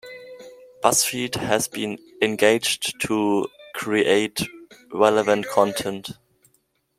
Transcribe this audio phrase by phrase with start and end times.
[0.83, 4.41] BuzzFeed has been engaged to create
[4.91, 6.13] relevant content.